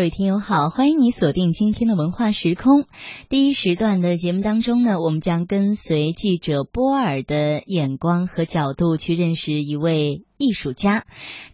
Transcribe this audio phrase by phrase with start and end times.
[0.00, 2.86] 各位听友好，欢迎你锁定今天的文化时空。
[3.28, 11.04] 第一时段的节目当中呢，我们将跟随记者波尔的眼光和角度去认识一位艺术家，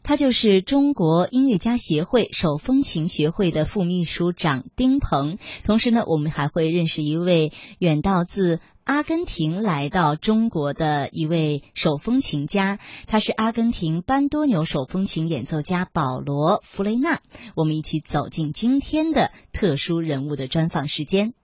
[0.05, 5.39] 他就是中国音乐家协会手风琴学会的副秘书长丁鹏。
[5.65, 7.51] 同时呢，我们还会认识一位
[7.81, 8.61] 远道自。
[8.87, 12.79] 阿根廷来到中国的一位手风琴家，
[13.09, 17.19] 他是阿根廷班多纽手风琴演奏家保罗·弗雷纳。
[17.57, 21.35] 我们一起走进今天的特殊人物的专访时间。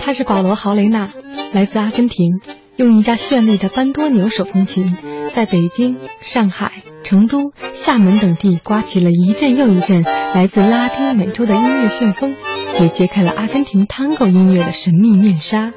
[0.00, 1.12] 他是保罗·豪雷纳，
[1.52, 2.40] 来自阿根廷，
[2.76, 4.96] 用一架绚丽的班多纽手风琴，
[5.32, 7.52] 在北京、上海、成都。
[7.74, 12.36] 厦门等地刮起了一阵又一阵来自拉丁美洲的音乐旋风，
[12.80, 15.72] 也揭开了阿根廷探戈音乐的神秘面纱。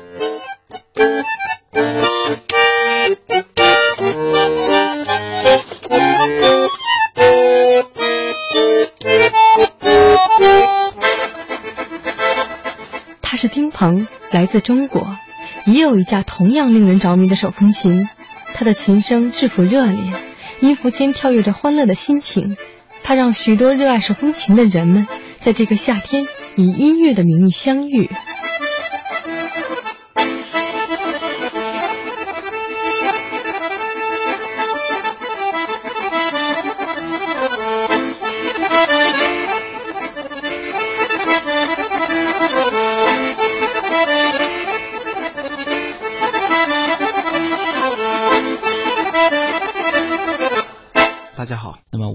[13.21, 15.17] 他是丁鹏，来自中国，
[15.65, 18.07] 也有一架同样令人着迷的手风琴，
[18.53, 19.99] 它的琴声质朴热烈。
[20.61, 22.55] 音符间跳跃着欢乐的心情，
[23.03, 25.07] 它让许多热爱手风琴的人们
[25.39, 28.09] 在这个夏天以音乐的名义相遇。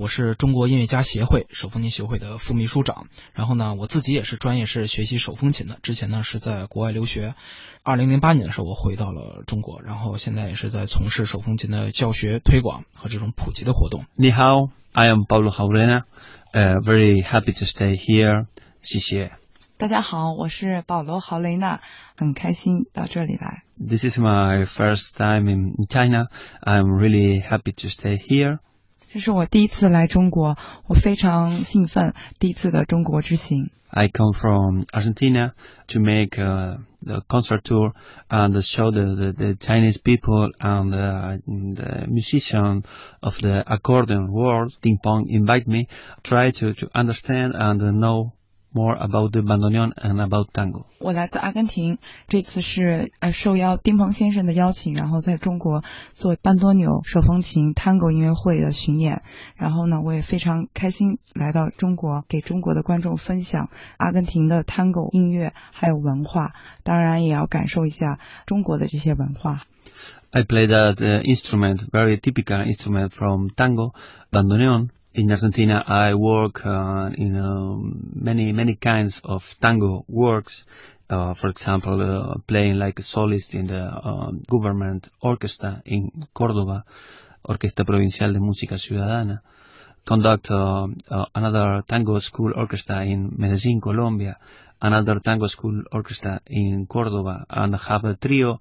[0.09, 7.35] 是中国音乐家协会手风琴学会的副秘书长，然后呢，我自己也是专业是学习手风琴的，之前呢是在国外留学，
[7.83, 14.07] 二零零八年的时候我回到了中国，然后现在也是在从事手风琴的教学推广和这种普及的活动。
[14.15, 16.03] 你好，I am Pablo Jaurena，
[16.53, 18.47] 呃，very happy to stay here，
[18.83, 19.33] 谢谢。
[19.77, 21.80] 大家好，我是保罗豪雷纳，
[22.17, 23.63] 很开心到这里来。
[23.79, 28.59] This is my first time in China，I'm really happy to stay here。
[29.11, 30.58] 这是我第一次来中国，
[30.88, 33.70] 我非常兴奋，第一次的中国之行。
[33.89, 35.54] I come from Argentina
[35.88, 37.93] to make uh, the concert tour
[38.27, 42.83] and show the, the, the Chinese people and uh, the musician
[43.21, 44.73] of the accordion world.
[44.82, 45.88] Ding Pong invite me,
[46.23, 48.33] try to, to understand and know
[48.77, 50.83] More about the bandoneon and about tango。
[50.99, 59.21] 我来自阿根廷，这次是呃受邀丁鹏先生的邀请，然后在中国做班多纽手风琴 tango 音乐会的巡演。
[59.55, 66.52] 然后呢，我也非常开心来到中国，给中国的观众分享阿根廷的 tango 音乐还有文化，
[66.83, 69.61] 当然也要感受一下中国的这些文化。
[70.32, 73.93] I play that instrument, very typical instrument from tango,
[74.33, 74.89] bandoneon.
[75.15, 80.65] in Argentina, I work uh, in um, many many kinds of tango works.
[81.09, 86.85] Uh, for example, uh, playing like a solist in the um, government orchestra in Córdoba,
[87.48, 89.41] Orquesta Provincial de Música Ciudadana.
[90.05, 94.39] Conduct uh, uh, another tango school orchestra in Medellín, Colombia.
[94.81, 98.61] Another tango school orchestra in Córdoba, and have a trio,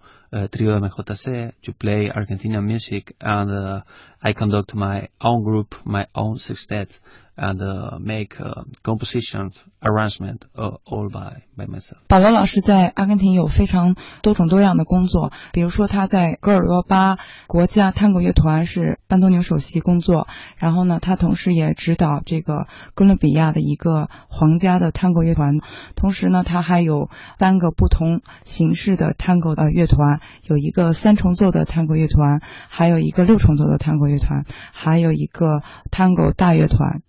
[0.51, 3.83] trio de MJC, to play Argentinian music, and
[4.21, 6.99] I conduct my own group, my own sextet,
[7.41, 7.61] and
[8.03, 11.99] make uh, compositions, arrangement all by by myself.
[12.09, 25.59] 保罗老师在阿根廷有非常多种多样的工作，比如说他在戈尔多巴国家探戈乐团是班多纽首席工作，然后呢，他同时也指导这个哥伦比亚的一个皇家的探戈乐团，
[25.95, 37.01] 同时呢，他还有三个不同形式的探戈的乐团，有一个三重奏的探戈乐团，还有一个六重奏的探戈乐团，还有一个探戈大乐团。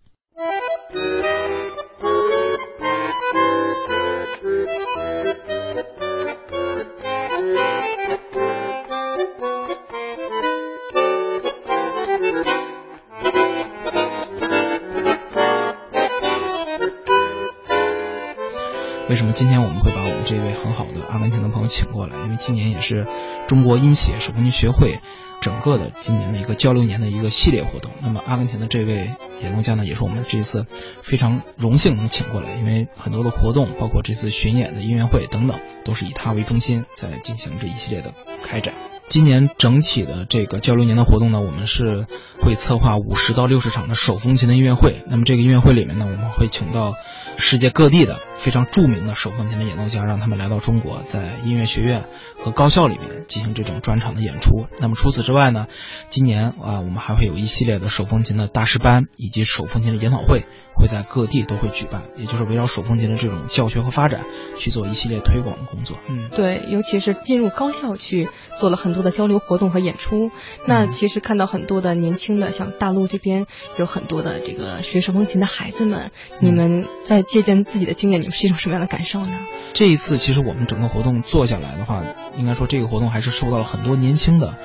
[19.11, 22.17] 为什么今天我们会把我们这位很好的阿根廷的朋友请过来？
[22.19, 23.09] 因为今年也是
[23.49, 25.01] 中国音协手风琴学会
[25.41, 27.91] 整个的今年的一个交流年的一个系列活动。
[28.03, 29.11] 那么阿根廷的这位
[29.43, 30.65] 演奏家呢，也是我们这一次
[31.03, 38.15] 非常荣幸能请过来，因为很多的活动，包括这次巡演的音乐会等等，都是以他为中心在进行这一系列的
[38.45, 38.75] 开展。
[39.09, 42.07] 今年整体的这个交流年的活动呢，我们是
[42.41, 45.03] 会策划五十到六十场的手风琴的音乐会。
[45.09, 46.95] 那么这个音乐会里面呢，我们会请到
[47.37, 52.05] 世界各地的非常著名的手风琴的演奏家，让他们来到中国，在音乐学院
[52.39, 54.67] 和高校里面进行这种专场的演出。
[54.79, 55.67] 那么除此之外呢，
[56.09, 64.25] 今年啊，我们还会有一系列的手风琴的大师班以及手风琴的研讨会，会在各地都会举办，也就是围绕手风琴的这种教学和发展
[64.57, 65.99] 去做一系列推广的工作。
[66.09, 69.01] 嗯，对，尤其是进入高校去做了很多。
[69.01, 70.31] 的交流活动和演出，
[70.67, 73.47] 那其实看到很多的年轻的，像大陆这边
[73.79, 76.11] 有很多的这个学手风琴的孩子们，
[76.43, 79.39] 你们在借鉴自己的经验，是一种什么样的感受呢？
[79.75, 82.03] 这一次其实我们整个活动做下来的话，
[82.37, 84.57] 应该说这个活动还是受到了很多年轻的。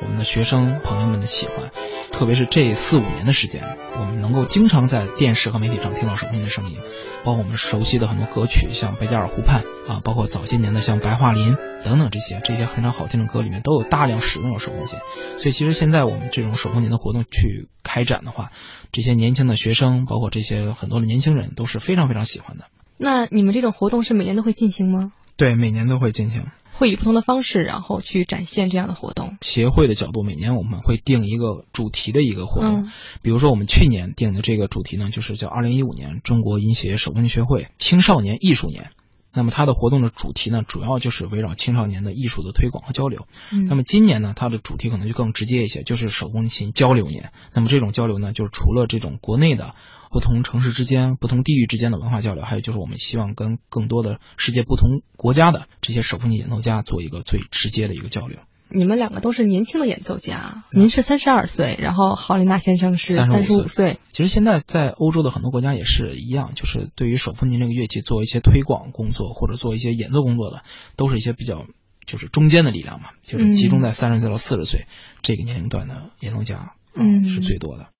[0.00, 1.70] 我们的学生朋友们的喜欢，
[2.10, 3.62] 特别是这四五年的时间，
[4.00, 6.76] 我们能够经常在电视和媒体上听到手风琴的声音，
[7.22, 11.54] 包括我们熟悉的很多歌曲，像《贝加尔湖畔》啊，包括早些年的像《白桦林》
[11.84, 14.98] 等等这些这些非常好听的歌里面都有大量使用了手风琴。
[15.36, 18.50] 所以其实现在我们这种手风琴的活动去开展的话，
[18.90, 22.64] 这些年轻的学生，包括这些很多的年轻人都是非常非常喜欢的。
[22.96, 25.12] 那你们这种活动是每年都会进行吗？
[25.36, 26.44] 对，每年都会进行。
[26.74, 29.36] 会以不同的方式，然后去展现这样的活动。
[29.40, 32.88] 协会的角度，每年我们会定一个主题的一个活动。
[33.22, 38.90] 比如说，我们去年定的这个主题呢，就是叫“二零一五年中国音协手风琴学会青少年艺术年”。
[39.32, 43.26] 那么它的活动的主题呢，主要就是围绕青少年的艺术的推广和交流。
[43.68, 47.32] 那么今年呢，它的主题可能就更直接一些，就是手风琴交流年。
[47.54, 49.74] 那么这种交流呢，就是除了这种国内的。
[50.12, 58.38] 不同城市之间、不同地域之间的文化交流，还有就是我们希望跟更多的世界不同国家的这些手风琴演奏家做一个最直接的一个交流。
[58.74, 64.00] 你们两个都是年轻的演奏家，您是三十二岁，然后郝琳娜先生是三十五岁。
[64.10, 70.62] 其实现在在欧洲的很多国家也是一样，就是对于手风琴这个乐器做一些推广工作或者做一些演奏工作的，
[70.96, 71.66] 都是一些比较
[72.06, 74.86] 就是中间的力量嘛，就是集中在三十岁到四十岁
[75.22, 77.91] 这个年龄段的演奏家，嗯，是最多的。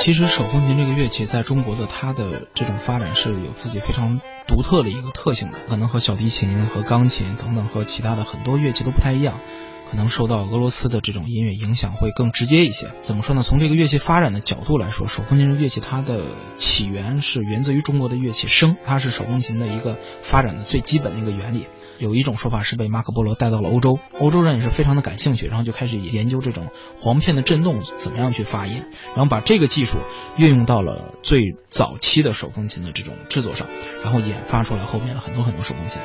[0.00, 9.38] 其实手风琴这个乐器在中国的它的这种发展是有自己非常独特的一个特性的，可能和小提琴、和钢琴等等和其他的很多乐器都不太一样，
[9.90, 12.90] 可能受到俄罗斯的这种音乐影响会更直接一些。
[13.02, 13.42] 怎么说呢？
[13.42, 21.66] 从这个乐器发展的角度来说，手风琴这个乐器它的起源是源自于中国的乐器笙，它是手风琴的一个发展的最基本的一个原理。
[22.00, 26.68] 有一种说法是被马可波罗带到了欧洲，欧洲人也是非常的感兴趣，然后就开始研究这种
[26.98, 29.98] 簧片的振动怎么样去发音，然后把这个技术
[30.38, 33.68] 运用到了最早期的手风琴的这种制作上，
[34.02, 36.00] 然后研发出来后面的很多很多手风琴。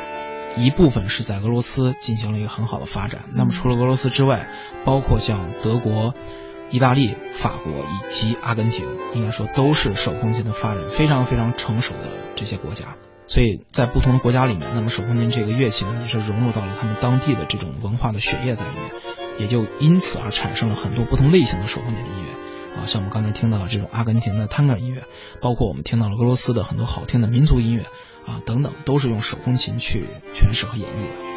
[0.58, 4.50] 一部分是在俄罗斯进行了一个很好的发展，那么除了俄罗斯之外，
[4.84, 6.14] 包括像德国、
[6.72, 12.96] 意大利、法国以及阿根廷，应该说都是手风琴的发展非常非常成熟的这些国家。
[13.28, 19.02] 所以在不同的国家里面，那么手风琴这个乐器呢，也是融入到了他们当地的这种文化的血液在里面，
[19.40, 25.04] 也就因此而产生了很多不同类型的手风琴音乐啊，像我们刚才听到的这种阿根廷的探戈音乐，
[25.42, 27.82] 包括我们听到了俄罗斯的很多好听的民族音乐
[28.28, 31.36] 啊等等，都是用手风琴去诠释和演绎的。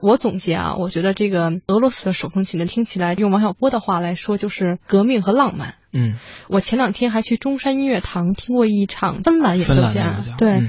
[0.00, 5.74] 我总结啊，我觉得这个俄罗斯的手风琴呢，听起来用王小波的话来说，就是革命和浪漫。
[5.92, 6.18] 嗯，
[6.48, 10.68] 我前两天还去中山音乐堂听过一场芬兰演奏家，对，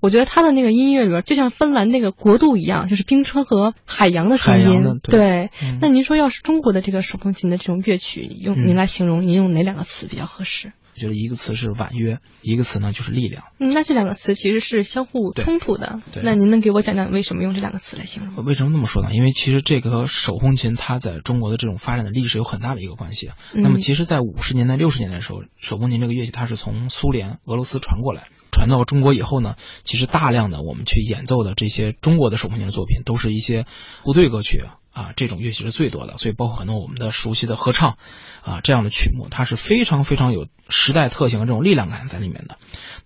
[0.00, 4.82] 我觉得他的那个音乐里边就像芬兰那个国度一样，就是冰川和海洋的声音。
[5.02, 10.72] 对，那您说要是中国的这个手风琴的这种乐曲，用您来形容，您用哪两个词比较合适？
[10.96, 13.44] 我觉得一个词是婉约，一个词呢就是力量。
[13.58, 16.00] 嗯，那这两个词其实是相互冲突的。
[16.10, 18.44] 对，那您能给我讲讲为什么用这两个词来形容？
[18.46, 19.12] 为什么这么说呢？
[19.12, 23.32] 因为其实这个和手风琴它在中国的这种发展的历史有很大的一个关系。
[23.52, 33.66] 那么，其实，在五十年代、六十年代的时候，手风琴这个乐器它是从苏联、俄罗斯传过来，传到中国以后呢，其实大量的我们去演奏的这些中国的手风琴的作品，都是一些
[34.02, 34.64] 部队歌曲。
[34.96, 37.98] 啊，这种乐器是最多的，所以包括很多我们的熟悉的合唱，
[38.40, 42.56] 啊，这样的曲目，它是非常非常有时代特性和这种力量感在里面的。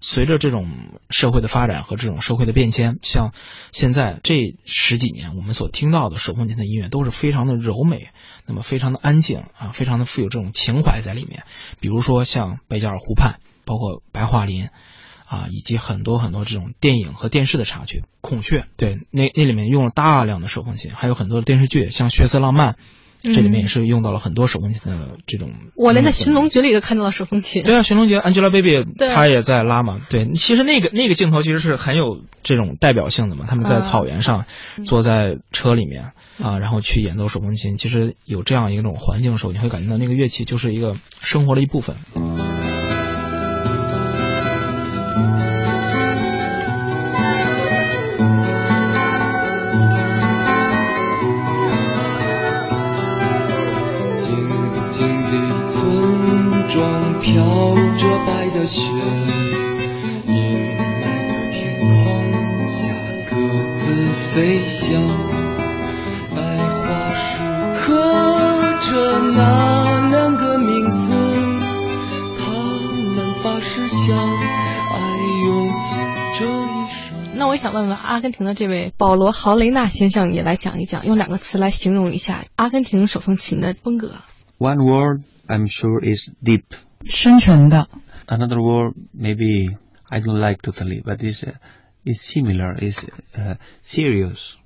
[0.01, 0.71] 随着这种
[1.11, 3.33] 社会的发展和这种社会的变迁，像
[3.73, 8.11] 现在这十几年我们所听到的手风琴的音乐都是非常的柔美，
[8.47, 11.43] 那么非常的安静啊，非常的富有这种情怀在里面。
[11.81, 14.69] 比如说像贝加尔湖畔，包括白桦林。
[15.31, 18.03] 啊，以及很多很多这种电影和电视的插曲。
[18.21, 22.73] 孔雀，对，那那里面用了大量的手风琴，还有很多的电视剧，像《血色浪漫》，
[23.23, 25.53] 这里面也是用到了很多手风琴的这种。
[25.77, 27.63] 我连在《寻龙诀》里都看到了手风琴。
[27.63, 30.01] 对啊，《寻龙诀》Angelababy 她也在拉嘛。
[30.11, 33.45] 对，其实那个那个镜头其实是很有这种代表性的嘛。
[33.47, 34.47] 他们在草原上，
[34.85, 36.11] 坐在车里面
[36.43, 37.79] 啊，然后去演奏手风琴。
[37.79, 41.97] 其实有这样一种环境的时候，你会感觉到那个乐器就是一个生活的一部分。
[58.71, 58.93] 雪，
[60.27, 60.33] 阴
[60.79, 62.95] 霾的天空下
[63.29, 63.35] 各
[63.75, 65.03] 自飞翔。
[66.37, 67.43] 白桦树
[67.75, 71.13] 刻着那两个名字，
[72.39, 72.53] 他
[73.17, 75.01] 们发誓相爱
[75.45, 75.99] 用尽
[76.39, 77.19] 这一生。
[77.35, 84.13] 那我也想问问阿根廷的这位保罗豪雷纳先生，也来讲一讲，用两个词来形容一下阿根廷手风琴的风格。
[84.59, 86.63] One word I'm sure is deep.
[87.09, 87.89] 深沉的。
[88.31, 89.77] Another word maybe
[90.11, 91.55] I don't like totally, but is uh,
[92.05, 93.05] is similar, is
[93.37, 94.57] uh, serious,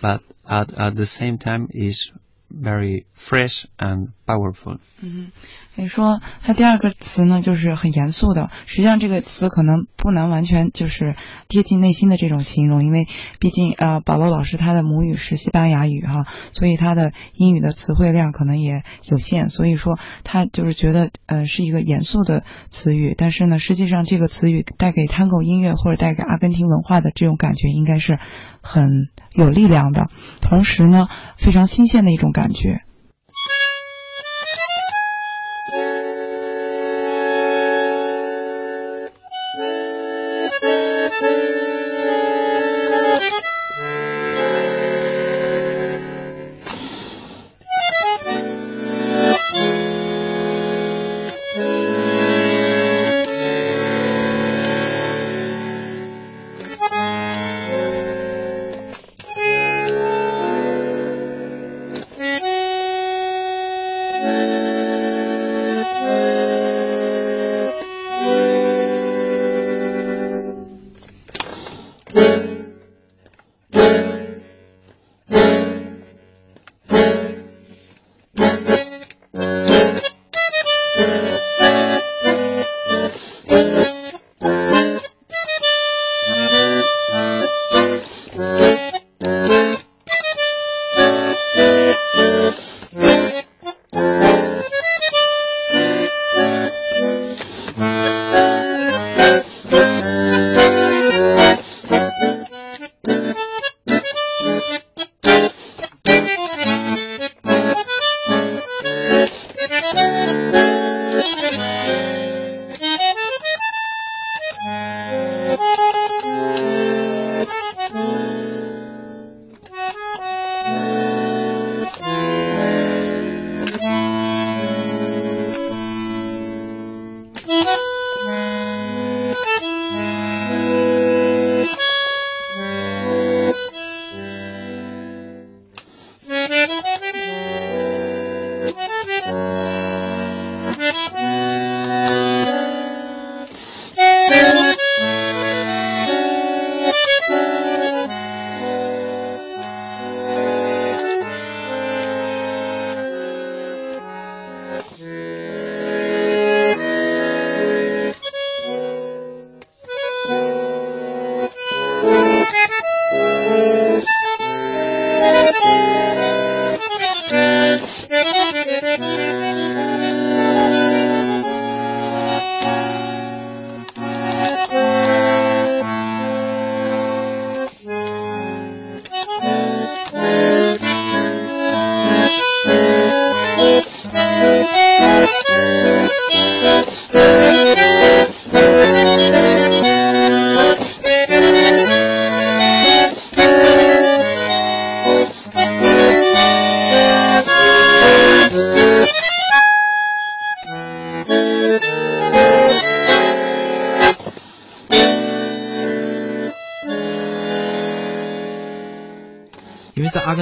[0.00, 2.10] but at at the same time is
[2.50, 4.78] very fresh and powerful.
[5.02, 5.30] 嗯，
[5.80, 8.50] 你说它第二个词呢，就是很严肃的。
[8.66, 11.16] 实际上这个词可能不能完全就是
[11.48, 13.08] 贴近内心的这种形容，因为
[13.38, 23.14] 毕竟呃，保罗老师他的母语是西班牙语哈，所以他的英语的词汇量可能也有限，所以说他就是觉得呃是一个严肃的词语。
[23.16, 28.18] 但是呢，实际上这个词语带给 Tango 音乐或者带给阿根廷文化的这种感觉，应该是
[28.60, 30.10] 很有力量的，
[30.42, 31.08] 同时呢，
[31.38, 32.82] 非常新鲜的一种感觉。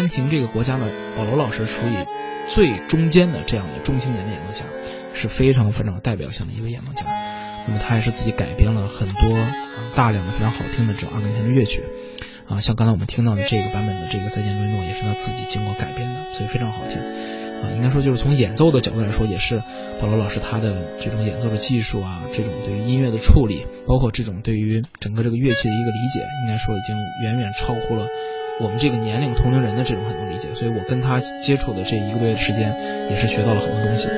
[0.09, 1.93] 阿根廷这个国家呢，保罗老师属于
[2.49, 4.65] 最中间的这样的中青年的演奏家，
[5.13, 7.05] 是非常非常代表性的一个演奏家。
[7.67, 9.39] 那么他也是自己改编了很多
[9.95, 11.85] 大量的非常好听的这种阿根廷的乐曲，
[12.49, 16.99] 啊，像刚才我们听到的这个版本的这个再见雷诺也是他自己经过改编的，所以非常好听。
[17.61, 19.61] 啊，应该说就是从演奏的角度来说，也是
[20.01, 28.07] 保罗老师他的这种演奏的技术啊，这种对于音乐的处理，包括这种对于整个这个乐器的一个理解，应该说已经远远超乎了
[28.61, 30.55] 我们这个年龄同龄人的这种很多理解。
[30.55, 32.75] 所以我跟他接触的这一个多月的时间，
[33.11, 34.09] 也是学到了很多东西。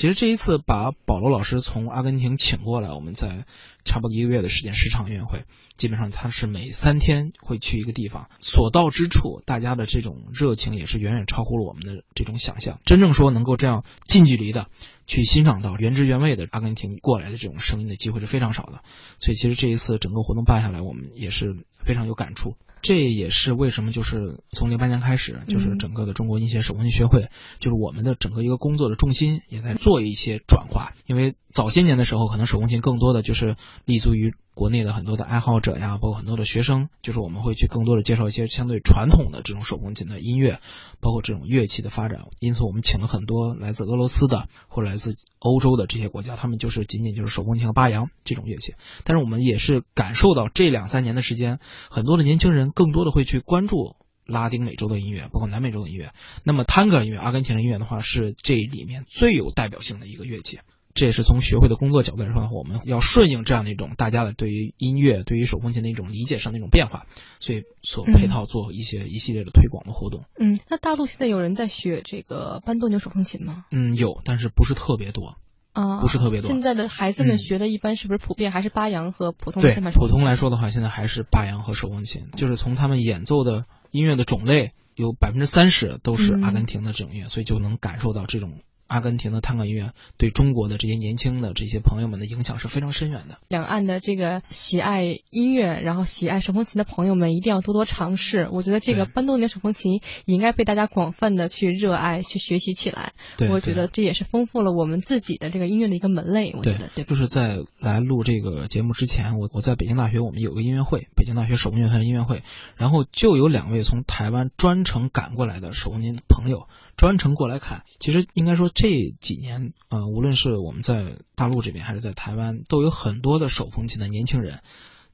[0.00, 3.44] 其实这一次把保罗老师从阿根廷请过来，我们在
[3.84, 5.44] 差不多一个月的时间十场音乐会，
[5.76, 12.80] 基本上他是每三天会去一个地方，所到之处，大家的这种热情也是远远超乎了我们的这种想象。
[12.86, 14.68] 真正说能够这样近距离的
[15.06, 18.80] 去欣赏到原汁原味的阿根廷过来的这种声音的机会是非常少的，
[19.18, 22.54] 所以其实这一次整个活动办下来，我们也是非常有感触。
[22.82, 30.92] 这也是为什么，就是从零八年开始，就是整个的中国音协手风琴学会，就是我们的整个一个工作的重心也在做一些转化。
[31.06, 40.60] 因为早些年的时候，可能手风琴更多的就是立足于国内的很多的爱好者呀，包括很多的学生，就是我们会去更多的介绍一些相对传统的这种手风琴的音乐，
[41.00, 42.26] 包括这种乐器的发展。
[42.40, 48.74] 因此，我们请了很多来自俄罗斯的或者来自欧洲的这些国家，他们就是仅仅就是手风琴和巴扬这种乐器。
[49.04, 51.58] 但是我们也是感受到这两三年的时间，
[51.90, 52.70] 很多的年轻人。
[52.70, 56.12] 更多的会去关注拉丁美洲的音乐，包括南美洲的音乐。
[56.44, 60.60] 那么探戈音乐、阿根廷的音乐的话，是这里面最有代表性的一个乐器。
[60.94, 67.06] 这也是从学会的工作角度来说的话，我们要顺应这样的一种大家的对于音乐、对于手风琴的一种理解上的一种变化，
[67.38, 70.24] 所以所配套做一些一系列的推广的活动。
[70.38, 73.64] 嗯，那大陆现在有人在学这个班多牛手风琴吗？
[73.70, 75.36] 嗯，有，但是不是特别多。
[75.72, 76.48] 啊，不是特别多。
[76.48, 79.62] 现在的孩子们学的一般是不是普遍还是八扬和普通？
[79.62, 82.32] 对，普通来说的话，现在还是八扬和手风琴。
[82.36, 88.54] 就是从他们演奏的音乐的种类，有百分之三十都是阿根廷的这种音乐，所以就能感受到这种。
[88.90, 93.38] 阿根廷的探戈音乐对中国的这些年轻的这些朋友们的影响是非常深远的。
[93.48, 98.48] 两岸的这个喜爱音乐，然后喜爱手风琴的朋友们一定要多多尝试。
[98.50, 103.12] 我觉得这个班多尼手风琴也应该被大家广泛的去热爱、去学习起来。
[103.36, 106.52] 对，我觉得这也是丰富了我们自己的这个音乐的一个门类。
[106.56, 112.42] 我觉得，对，就是在来录这个节目之前，我我在北京大学我们有个音乐会，北京大学手风乐团音乐会，
[112.76, 116.66] 然后就有两位从台湾专程赶过来的手风琴朋友。
[117.00, 118.90] 专程过来看，其实应该说这
[119.22, 124.60] 几年，呃，无论是我们在大陆这边还是在台湾，都有很多的手风琴的年轻人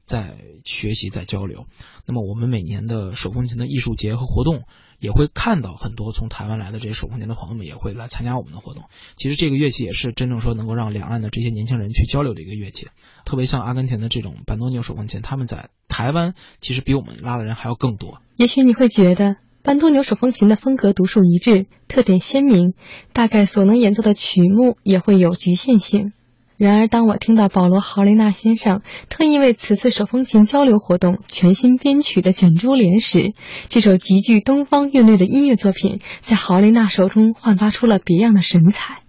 [0.04, 1.66] 在学习、在交流。
[2.04, 4.64] 那么我们每年的手风琴的艺术节和活动，
[4.98, 8.86] 也会看到很多从台湾来的这些手风琴的朋友们也会来参加我们的活动。
[9.14, 12.88] 其实这个乐器也是真正说能够让两岸的这些年轻人去交流的一个乐器。
[13.24, 18.20] 特别像阿根廷的这种班多尼手风琴，他们在台湾其实比我们拉的人还要更多。
[18.34, 19.36] 也许你会觉得。
[19.66, 22.74] 班多纽手风琴的风格独树一帜，特点鲜明，
[23.12, 26.12] 大概所能演奏的曲目也会有局限性。
[26.56, 33.32] 然而，当我听到保罗·豪雷纳先生特意为此次手风琴交流活动全新编曲的《卷珠帘》时，
[33.68, 39.02] 这首极具东方韵律的音乐作品在豪雷纳手中焕发出了别样的神采。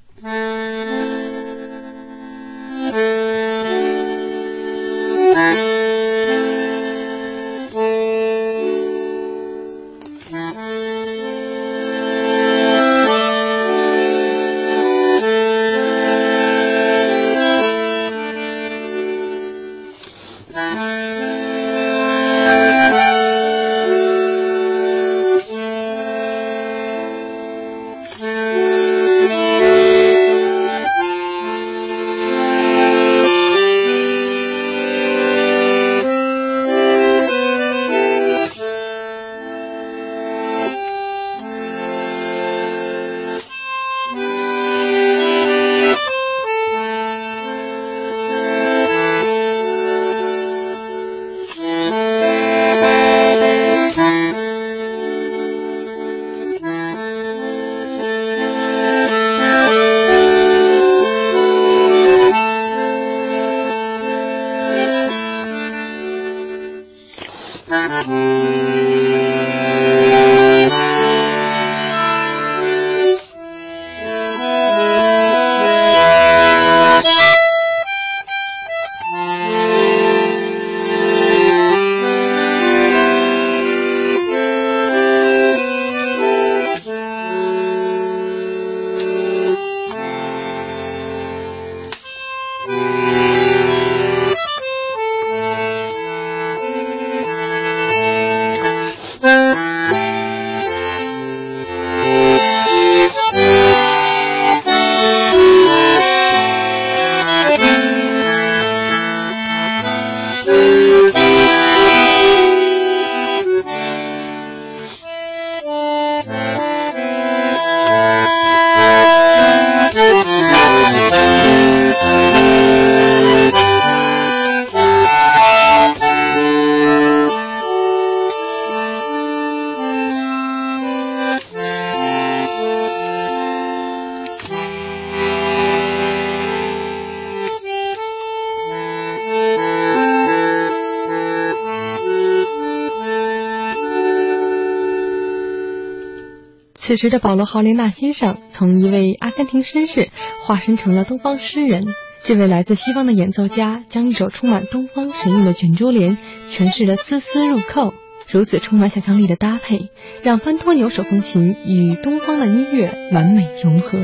[146.87, 150.07] 此时的保罗·豪林纳先生从一位阿根廷绅士
[150.45, 151.85] 化身成了东方诗人。
[152.23, 156.17] 这位来自西方的演奏家将一首充满东方神韵的卷珠帘
[156.49, 157.93] 诠释得丝丝入扣，
[158.31, 159.89] 如此充满想象力的搭配，
[160.23, 163.99] 让潘托牛手风琴与东方的音乐完美融合。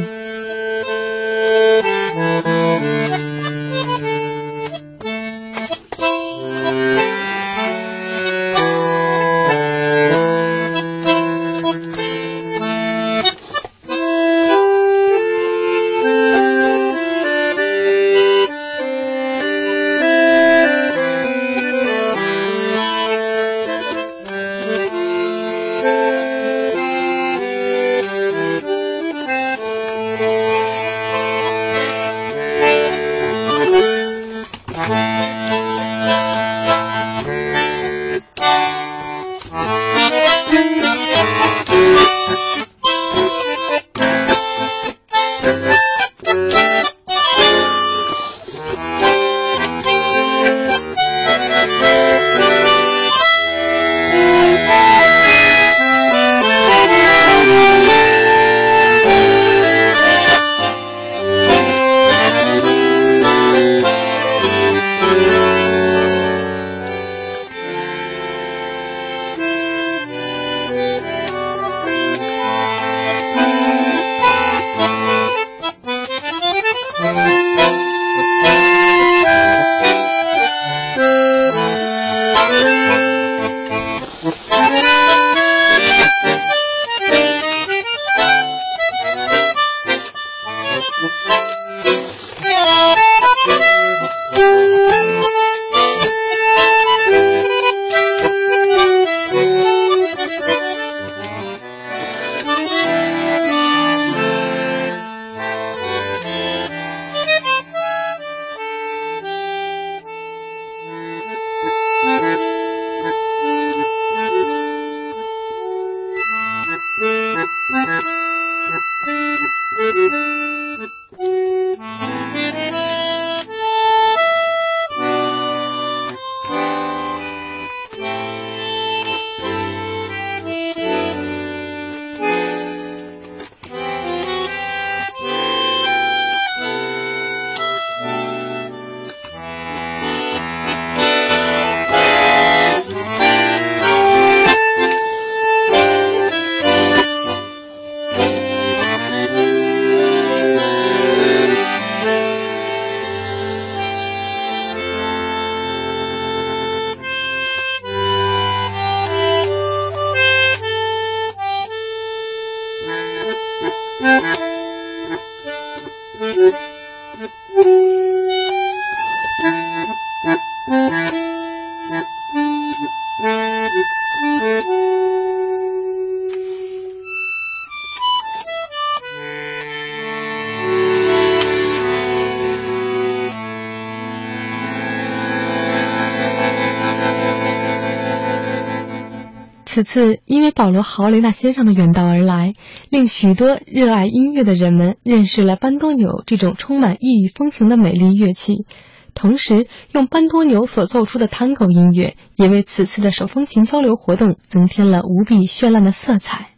[189.73, 192.53] 此次因为保罗·豪雷纳先生的远道而来，
[192.91, 198.67] 令许多热爱音乐的人们认识了班多纽这种充满异域风情的美丽乐器。
[199.15, 206.49] 同时，用班多纽所奏出的探戈音乐，也为此次的手风琴交流活动增添了无比绚烂的色彩。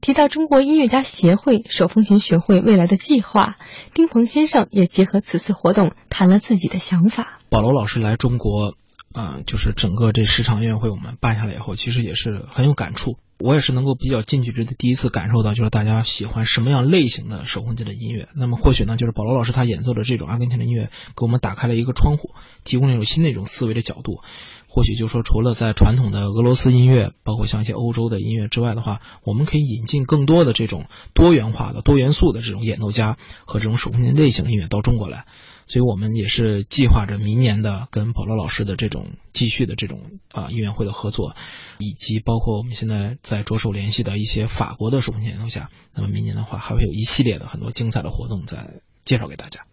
[0.00, 3.54] 提到中国音乐家协会手风琴学会未来的计划，
[3.94, 7.38] 丁鹏先生也结合此次活动谈了自己的想法。
[7.50, 8.74] 保罗老师来中国。
[9.18, 13.18] 啊，就是整个这十场音乐会我们办下来以后，其实也是很有感触。
[13.40, 18.28] 我也是能够比较近距离的第一次感受到，就是大家喜欢什么样类型的手风琴的音乐。
[18.36, 22.30] 那么或许呢，就是保罗老师他演奏的这种阿根廷的音乐，给我们打开了一个窗户，
[22.62, 24.20] 提供了一种新的一种思维的角度。
[24.68, 35.24] 或许就说，除了在传统的俄罗斯音乐，包括像一些欧洲的音乐之外的话，我们可以引进更多的这种多元化的、多元素的这种演奏家和这种手风琴类型的音乐到中国来。
[35.68, 40.00] 所以我们也是计划着明年的跟保罗老师的这种继续的这种
[40.32, 41.36] 啊音乐会的合作，
[41.78, 45.68] 以及包括我们现在在着手联系的一些法国的手风琴演奏家。
[45.94, 49.66] 那么明年的话，还会有一系列的很多精彩的活动在介绍给大家。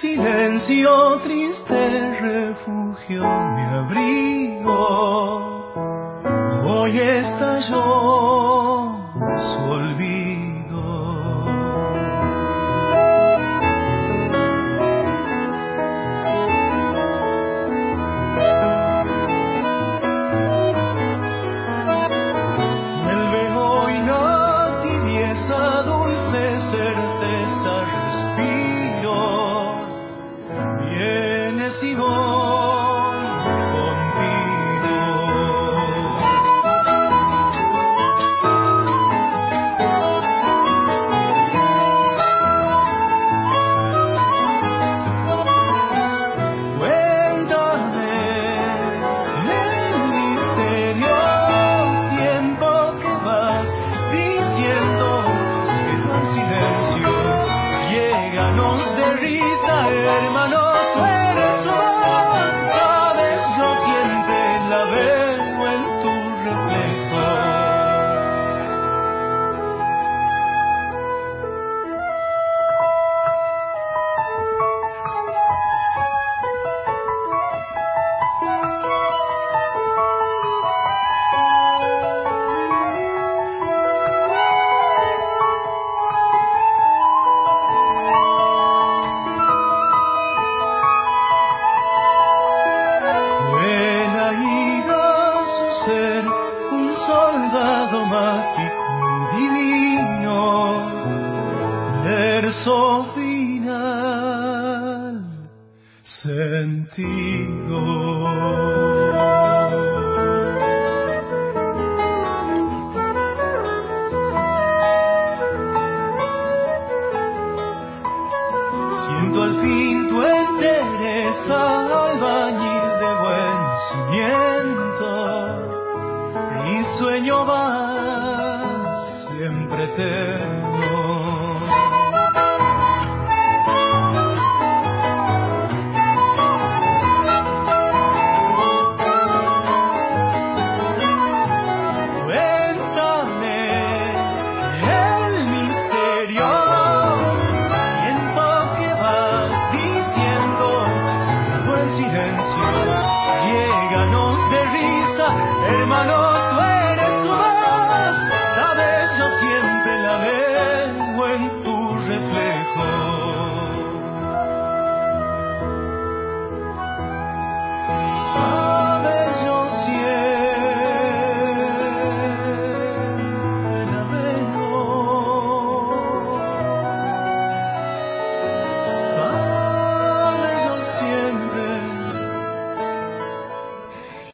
[0.00, 1.80] Silencio triste
[2.20, 3.22] refugio
[3.54, 4.82] mi abrigo.
[6.68, 7.86] Hoy estalló
[9.38, 10.35] su olvido
[31.78, 32.25] 是我